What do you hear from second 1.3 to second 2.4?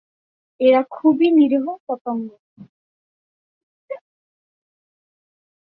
নিরীহ পতঙ্গ।